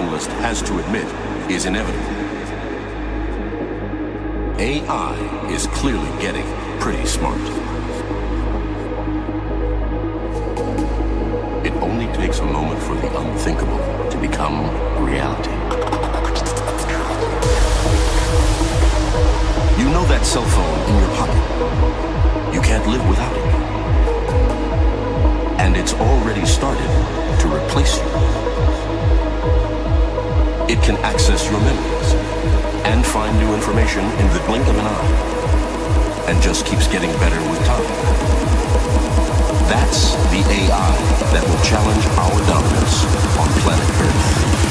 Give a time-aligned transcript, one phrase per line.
[0.00, 0.29] nationalist
[36.70, 37.82] keeps getting better with time.
[39.66, 40.96] That's the AI
[41.32, 43.04] that will challenge our dominance
[43.36, 44.69] on planet Earth.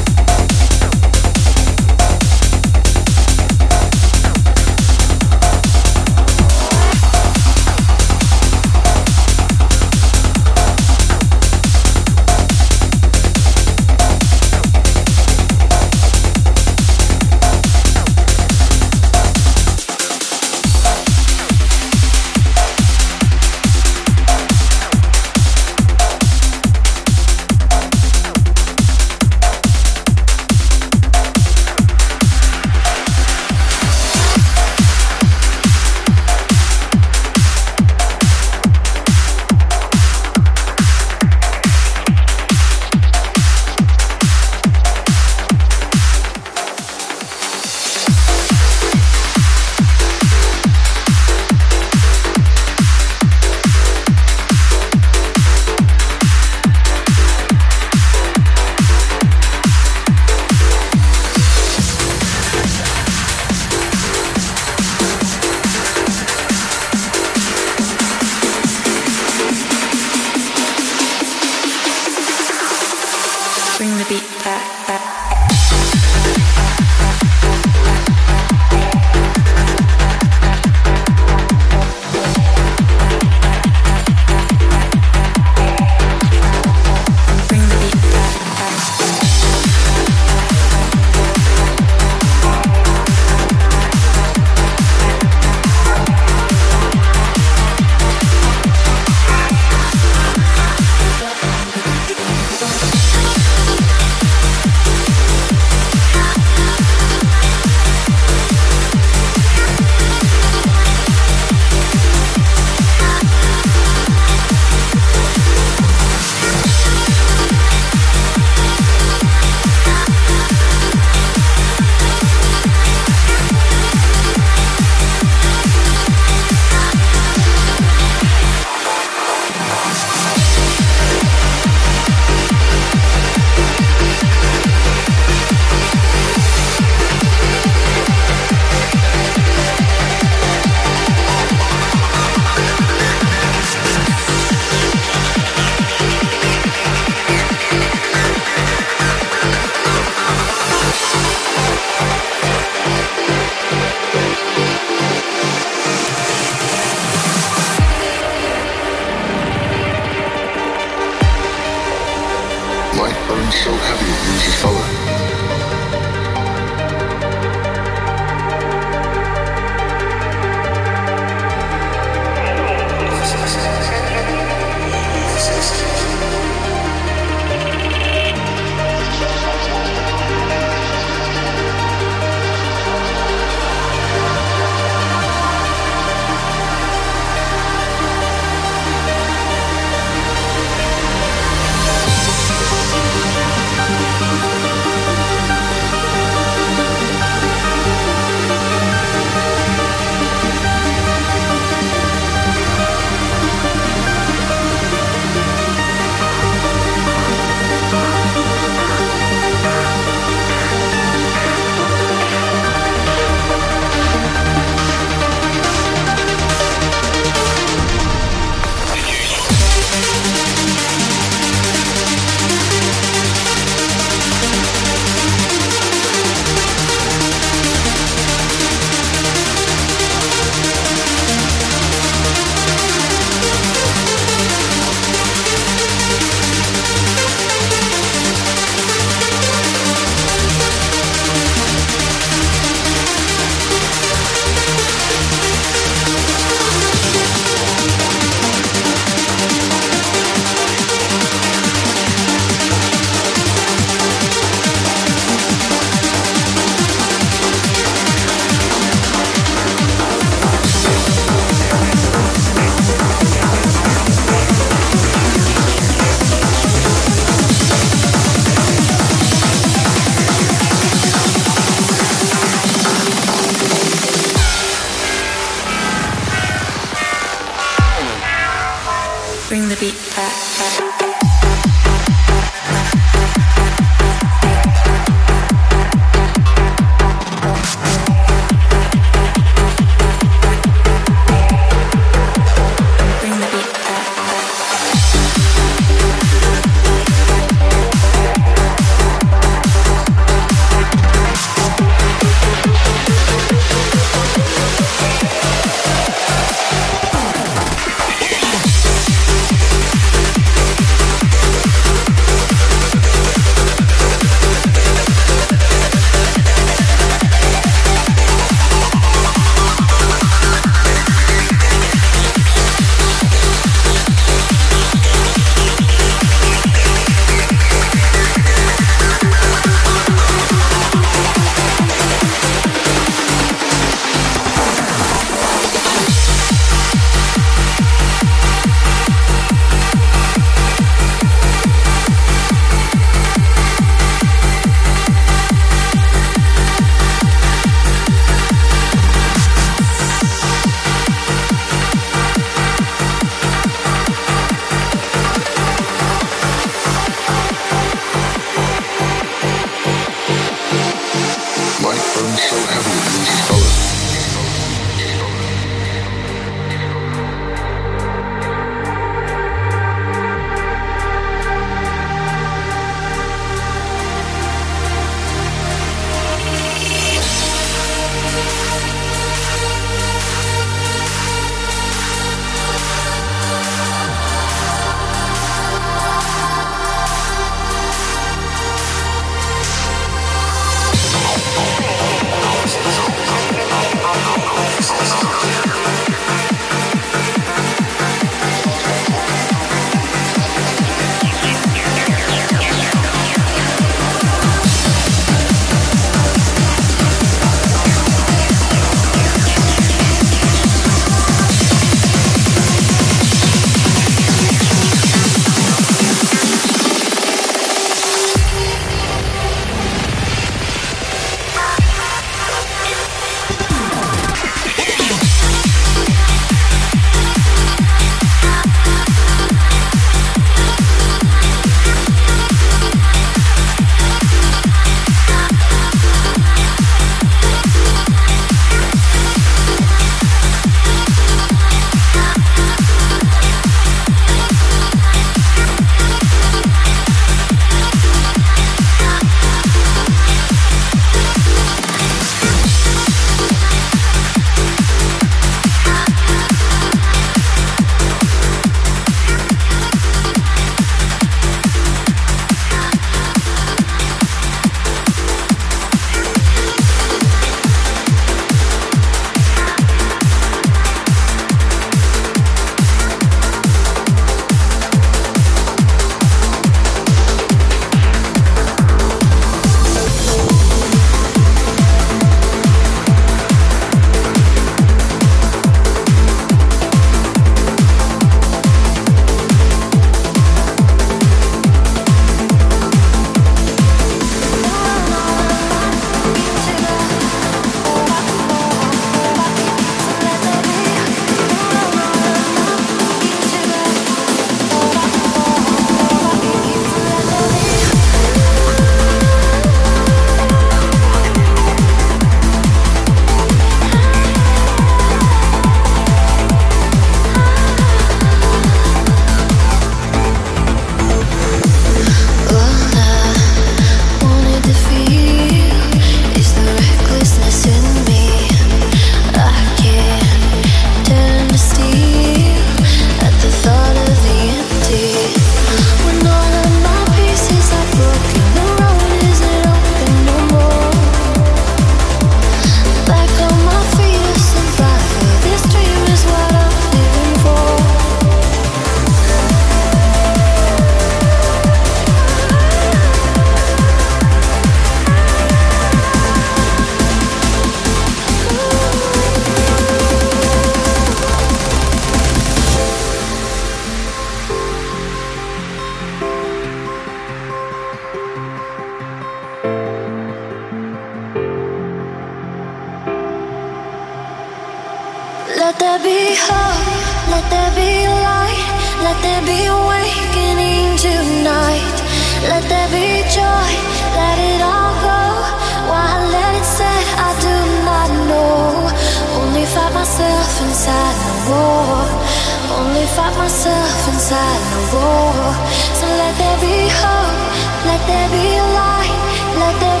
[595.99, 597.37] So let there be hope,
[597.85, 598.47] let there be
[598.77, 599.13] light,
[599.61, 600.00] let there